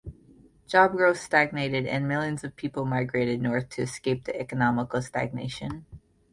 [0.65, 5.85] Job growth stagnated and millions of people migrate North to escape the economic stagnation.